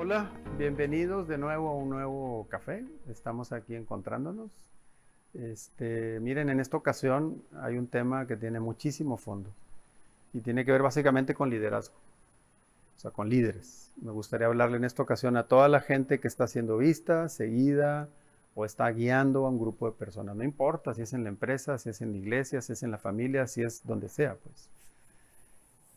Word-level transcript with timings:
Hola, 0.00 0.30
bienvenidos 0.56 1.26
de 1.26 1.38
nuevo 1.38 1.70
a 1.70 1.74
un 1.74 1.90
nuevo 1.90 2.46
café. 2.48 2.84
Estamos 3.10 3.50
aquí 3.50 3.74
encontrándonos. 3.74 4.52
Este, 5.34 6.20
miren, 6.20 6.50
en 6.50 6.60
esta 6.60 6.76
ocasión 6.76 7.42
hay 7.60 7.78
un 7.78 7.88
tema 7.88 8.24
que 8.28 8.36
tiene 8.36 8.60
muchísimo 8.60 9.16
fondo 9.16 9.50
y 10.32 10.40
tiene 10.40 10.64
que 10.64 10.70
ver 10.70 10.82
básicamente 10.82 11.34
con 11.34 11.50
liderazgo, 11.50 11.96
o 12.96 13.00
sea, 13.00 13.10
con 13.10 13.28
líderes. 13.28 13.90
Me 14.00 14.12
gustaría 14.12 14.46
hablarle 14.46 14.76
en 14.76 14.84
esta 14.84 15.02
ocasión 15.02 15.36
a 15.36 15.48
toda 15.48 15.66
la 15.66 15.80
gente 15.80 16.20
que 16.20 16.28
está 16.28 16.46
siendo 16.46 16.78
vista, 16.78 17.28
seguida 17.28 18.08
o 18.54 18.64
está 18.64 18.88
guiando 18.92 19.46
a 19.46 19.50
un 19.50 19.58
grupo 19.58 19.90
de 19.90 19.96
personas. 19.96 20.36
No 20.36 20.44
importa 20.44 20.94
si 20.94 21.02
es 21.02 21.12
en 21.12 21.24
la 21.24 21.30
empresa, 21.30 21.76
si 21.76 21.90
es 21.90 22.00
en 22.02 22.12
la 22.12 22.18
iglesia, 22.18 22.60
si 22.60 22.72
es 22.72 22.84
en 22.84 22.92
la 22.92 22.98
familia, 22.98 23.48
si 23.48 23.64
es 23.64 23.84
donde 23.84 24.08
sea, 24.08 24.36
pues. 24.36 24.70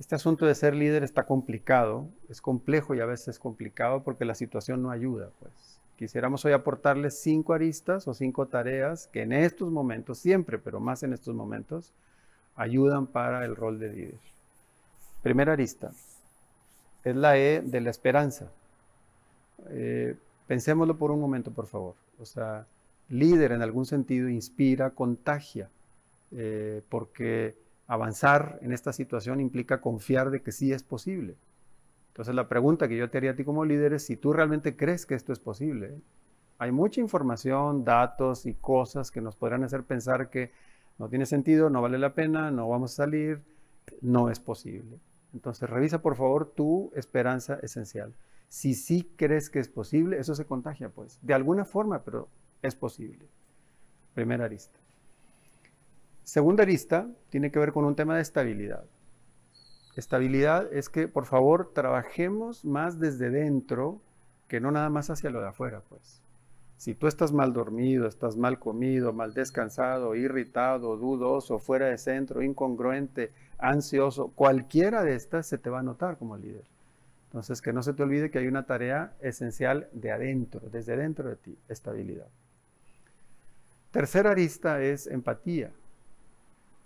Este 0.02 0.16
asunto 0.16 0.48
de 0.48 0.56
ser 0.56 0.74
líder 0.74 1.04
está 1.04 1.28
complicado, 1.28 2.10
es 2.28 2.42
complejo 2.42 2.96
y 2.96 3.02
a 3.02 3.06
veces 3.06 3.28
es 3.28 3.40
complicado 3.40 4.02
porque 4.02 4.26
la 4.26 4.34
situación 4.34 4.82
no 4.82 4.90
ayuda, 4.90 5.30
pues. 5.40 5.80
Quisiéramos 5.96 6.44
hoy 6.44 6.54
aportarles 6.54 7.22
cinco 7.22 7.54
aristas 7.54 8.08
o 8.08 8.16
cinco 8.16 8.48
tareas 8.48 9.06
que 9.14 9.22
en 9.22 9.32
estos 9.32 9.70
momentos, 9.70 10.18
siempre, 10.18 10.58
pero 10.58 10.80
más 10.80 11.04
en 11.04 11.14
estos 11.14 11.36
momentos, 11.36 11.94
ayudan 12.56 13.06
para 13.06 13.46
el 13.46 13.56
rol 13.56 13.78
de 13.78 13.94
líder. 13.94 14.20
Primera 15.22 15.54
arista 15.54 15.92
es 17.04 17.16
la 17.16 17.38
E 17.38 17.62
de 17.62 17.82
la 17.82 17.92
esperanza. 17.92 18.50
Eh, 19.70 20.16
pensémoslo 20.48 20.98
por 20.98 21.12
un 21.12 21.22
momento, 21.22 21.52
por 21.52 21.68
favor. 21.68 21.94
O 22.20 22.26
sea, 22.26 22.66
líder 23.08 23.52
en 23.52 23.62
algún 23.62 23.86
sentido 23.86 24.30
inspira, 24.30 24.90
contagia, 24.90 25.70
eh, 26.32 26.82
porque 26.90 27.56
avanzar 27.92 28.58
en 28.62 28.72
esta 28.72 28.94
situación 28.94 29.42
implica 29.42 29.82
confiar 29.82 30.30
de 30.30 30.42
que 30.42 30.54
sí 30.54 30.72
es 30.72 30.82
posible. 30.82 31.36
Entonces 32.08 32.34
la 32.34 32.48
pregunta 32.48 32.88
que 32.88 32.96
yo 32.96 33.10
te 33.10 33.18
haría 33.18 33.32
a 33.32 33.36
ti 33.36 33.44
como 33.44 33.66
líder 33.66 33.92
es 33.92 34.06
si 34.06 34.16
tú 34.16 34.32
realmente 34.32 34.78
crees 34.78 35.06
que 35.06 35.14
esto 35.14 35.34
es 35.34 35.40
posible. 35.40 36.00
Hay 36.58 36.72
mucha 36.72 37.02
información, 37.02 37.84
datos 37.84 38.46
y 38.46 38.54
cosas 38.54 39.12
que 39.12 39.20
nos 39.20 39.36
podrán 39.36 39.66
hacer 39.66 39.84
pensar 39.84 40.30
que 40.30 40.54
no 41.00 41.10
tiene 41.10 41.26
sentido, 41.26 41.70
no 41.70 41.82
vale 41.82 42.00
la 42.00 42.14
pena, 42.14 42.50
no 42.50 42.70
vamos 42.70 42.94
a 42.94 43.04
salir, 43.04 43.42
no 44.00 44.30
es 44.30 44.40
posible. 44.40 44.98
Entonces 45.34 45.70
revisa 45.70 46.02
por 46.02 46.16
favor 46.16 46.46
tu 46.46 46.94
esperanza 46.96 47.60
esencial. 47.62 48.14
Si 48.48 48.74
sí 48.74 49.12
crees 49.18 49.50
que 49.50 49.60
es 49.60 49.68
posible, 49.68 50.18
eso 50.18 50.34
se 50.34 50.46
contagia 50.46 50.88
pues, 50.88 51.20
de 51.22 51.34
alguna 51.34 51.66
forma, 51.66 52.04
pero 52.04 52.30
es 52.62 52.74
posible. 52.74 53.28
Primera 54.14 54.46
arista. 54.46 54.81
Segunda 56.32 56.64
arista 56.64 57.10
tiene 57.30 57.52
que 57.52 57.60
ver 57.60 57.74
con 57.74 57.84
un 57.84 57.98
tema 57.98 58.16
de 58.16 58.22
estabilidad. 58.22 58.86
Estabilidad 59.98 60.72
es 60.72 60.88
que, 60.88 61.10
por 61.10 61.26
favor, 61.26 61.74
trabajemos 61.74 62.64
más 62.64 63.02
desde 63.02 63.30
dentro 63.30 64.00
que 64.48 64.62
no 64.62 64.72
nada 64.72 64.90
más 64.90 65.10
hacia 65.10 65.30
lo 65.30 65.42
de 65.42 65.50
afuera, 65.50 65.82
pues. 65.90 66.22
Si 66.78 66.96
tú 66.96 67.08
estás 67.08 67.34
mal 67.34 67.52
dormido, 67.52 68.08
estás 68.08 68.38
mal 68.38 68.60
comido, 68.60 69.12
mal 69.12 69.34
descansado, 69.34 70.16
irritado, 70.16 70.96
dudoso, 70.96 71.60
fuera 71.60 71.88
de 71.88 71.98
centro, 71.98 72.42
incongruente, 72.42 73.34
ansioso, 73.58 74.30
cualquiera 74.34 75.04
de 75.04 75.16
estas 75.16 75.48
se 75.48 75.58
te 75.58 75.70
va 75.70 75.80
a 75.80 75.84
notar 75.84 76.18
como 76.18 76.38
líder. 76.38 76.64
Entonces, 77.26 77.62
que 77.62 77.74
no 77.74 77.84
se 77.84 77.92
te 77.92 78.04
olvide 78.04 78.32
que 78.32 78.40
hay 78.40 78.48
una 78.48 78.66
tarea 78.66 79.12
esencial 79.20 79.90
de 79.92 80.14
adentro, 80.14 80.62
desde 80.72 80.96
dentro 80.96 81.28
de 81.28 81.36
ti, 81.36 81.58
estabilidad. 81.68 82.28
Tercera 83.92 84.32
arista 84.32 84.82
es 84.82 85.08
empatía. 85.08 85.72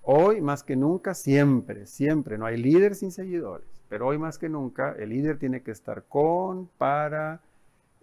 Hoy 0.07 0.39
más 0.39 0.61
que 0.61 0.75
nunca, 0.75 1.15
siempre, 1.15 1.87
siempre, 1.87 2.37
no 2.37 2.45
hay 2.45 2.57
líder 2.57 2.93
sin 2.93 3.11
seguidores, 3.11 3.67
pero 3.89 4.05
hoy 4.05 4.19
más 4.19 4.37
que 4.37 4.49
nunca 4.49 4.91
el 4.91 5.09
líder 5.09 5.39
tiene 5.39 5.63
que 5.63 5.71
estar 5.71 6.03
con, 6.03 6.67
para 6.77 7.41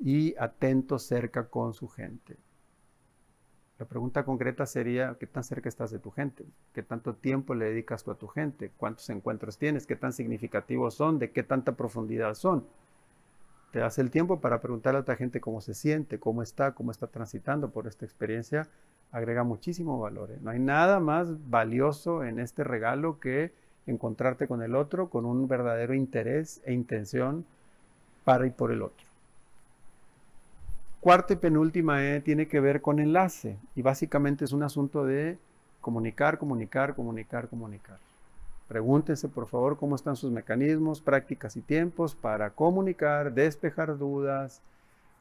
y 0.00 0.34
atento 0.36 0.98
cerca 0.98 1.46
con 1.46 1.74
su 1.74 1.86
gente. 1.86 2.36
La 3.78 3.86
pregunta 3.86 4.24
concreta 4.24 4.66
sería, 4.66 5.16
¿qué 5.20 5.28
tan 5.28 5.44
cerca 5.44 5.68
estás 5.68 5.92
de 5.92 6.00
tu 6.00 6.10
gente? 6.10 6.44
¿Qué 6.72 6.82
tanto 6.82 7.14
tiempo 7.14 7.54
le 7.54 7.66
dedicas 7.66 8.02
tú 8.02 8.10
a 8.10 8.18
tu 8.18 8.26
gente? 8.26 8.72
¿Cuántos 8.76 9.08
encuentros 9.08 9.56
tienes? 9.56 9.86
¿Qué 9.86 9.94
tan 9.94 10.12
significativos 10.12 10.94
son? 10.94 11.20
¿De 11.20 11.30
qué 11.30 11.44
tanta 11.44 11.76
profundidad 11.76 12.34
son? 12.34 12.66
Te 13.70 13.78
das 13.78 13.98
el 13.98 14.10
tiempo 14.10 14.40
para 14.40 14.60
preguntarle 14.60 14.98
a 14.98 15.02
otra 15.02 15.14
gente 15.14 15.40
cómo 15.40 15.60
se 15.60 15.74
siente, 15.74 16.18
cómo 16.18 16.42
está, 16.42 16.72
cómo 16.72 16.90
está 16.90 17.06
transitando 17.06 17.70
por 17.70 17.86
esta 17.86 18.04
experiencia 18.04 18.68
agrega 19.12 19.44
muchísimo 19.44 20.00
valor. 20.00 20.30
¿eh? 20.30 20.38
No 20.42 20.50
hay 20.50 20.58
nada 20.58 20.98
más 20.98 21.48
valioso 21.48 22.24
en 22.24 22.40
este 22.40 22.64
regalo 22.64 23.20
que 23.20 23.52
encontrarte 23.86 24.48
con 24.48 24.62
el 24.62 24.74
otro 24.74 25.10
con 25.10 25.24
un 25.24 25.46
verdadero 25.46 25.94
interés 25.94 26.60
e 26.64 26.72
intención 26.72 27.44
para 28.24 28.46
y 28.46 28.50
por 28.50 28.72
el 28.72 28.82
otro. 28.82 29.06
Cuarta 31.00 31.32
y 31.32 31.36
penúltima 31.36 32.04
E 32.04 32.20
tiene 32.20 32.46
que 32.46 32.60
ver 32.60 32.80
con 32.80 33.00
enlace 33.00 33.58
y 33.74 33.82
básicamente 33.82 34.44
es 34.44 34.52
un 34.52 34.62
asunto 34.62 35.04
de 35.04 35.36
comunicar, 35.80 36.38
comunicar, 36.38 36.94
comunicar, 36.94 37.48
comunicar. 37.48 37.98
Pregúntense 38.68 39.28
por 39.28 39.48
favor 39.48 39.76
cómo 39.76 39.96
están 39.96 40.16
sus 40.16 40.30
mecanismos, 40.30 41.00
prácticas 41.00 41.56
y 41.56 41.60
tiempos 41.60 42.14
para 42.14 42.50
comunicar, 42.50 43.34
despejar 43.34 43.98
dudas, 43.98 44.62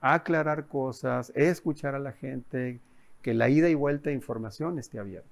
aclarar 0.02 0.68
cosas, 0.68 1.32
escuchar 1.36 1.96
a 1.96 2.00
la 2.00 2.12
gente, 2.12 2.80
que 3.22 3.34
la 3.34 3.50
ida 3.50 3.70
y 3.70 3.76
vuelta 3.76 4.10
de 4.10 4.16
información 4.16 4.80
esté 4.80 5.00
abierta. 5.00 5.30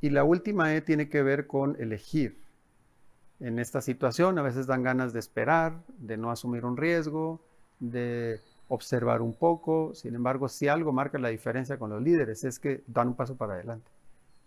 Y 0.00 0.10
la 0.10 0.24
última 0.24 0.74
E 0.74 0.80
tiene 0.80 1.08
que 1.08 1.22
ver 1.22 1.46
con 1.46 1.76
elegir. 1.80 2.38
En 3.38 3.58
esta 3.58 3.80
situación 3.80 4.38
a 4.38 4.42
veces 4.42 4.66
dan 4.66 4.82
ganas 4.82 5.12
de 5.12 5.18
esperar, 5.18 5.82
de 5.98 6.16
no 6.16 6.30
asumir 6.30 6.64
un 6.64 6.76
riesgo, 6.76 7.40
de 7.80 8.40
observar 8.68 9.20
un 9.20 9.34
poco. 9.34 9.94
Sin 9.94 10.14
embargo, 10.14 10.48
si 10.48 10.68
algo 10.68 10.92
marca 10.92 11.18
la 11.18 11.28
diferencia 11.28 11.78
con 11.78 11.90
los 11.90 12.02
líderes 12.02 12.44
es 12.44 12.58
que 12.58 12.82
dan 12.86 13.08
un 13.08 13.14
paso 13.14 13.36
para 13.36 13.54
adelante. 13.54 13.90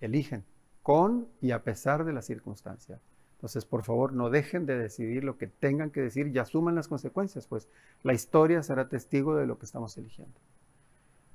Eligen 0.02 0.44
con 0.84 1.28
y 1.42 1.52
a 1.52 1.64
pesar 1.64 2.04
de 2.04 2.14
la 2.14 2.22
circunstancia. 2.22 3.00
Entonces, 3.36 3.66
por 3.66 3.84
favor, 3.84 4.14
no 4.14 4.30
dejen 4.30 4.66
de 4.66 4.78
decidir 4.78 5.24
lo 5.24 5.38
que 5.38 5.48
tengan 5.48 5.90
que 5.90 6.02
decir 6.02 6.28
y 6.28 6.40
asuman 6.40 6.76
las 6.76 6.88
consecuencias, 6.88 7.48
pues 7.48 7.68
la 8.04 8.14
historia 8.14 8.64
será 8.64 8.88
testigo 8.88 9.36
de 9.36 9.48
lo 9.48 9.58
que 9.58 9.66
estamos 9.66 9.98
eligiendo. 9.98 10.40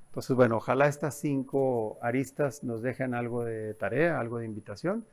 Entonces, 0.09 0.35
bueno, 0.35 0.57
ojalá 0.57 0.87
estas 0.87 1.19
cinco 1.19 1.99
aristas 2.01 2.63
nos 2.63 2.81
dejen 2.81 3.13
algo 3.13 3.45
de 3.45 3.75
tarea, 3.75 4.19
algo 4.19 4.39
de 4.39 4.45
invitación 4.45 5.05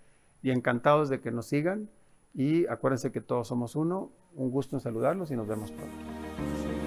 y 0.42 0.50
encantados 0.50 1.10
de 1.10 1.20
que 1.20 1.30
nos 1.30 1.46
sigan 1.46 1.90
y 2.34 2.66
acuérdense 2.66 3.12
que 3.12 3.20
todos 3.20 3.48
somos 3.48 3.76
uno. 3.76 4.10
Un 4.34 4.50
gusto 4.50 4.76
en 4.76 4.80
saludarlos 4.80 5.30
y 5.30 5.36
nos 5.36 5.46
vemos 5.46 5.70
pronto. 5.70 6.85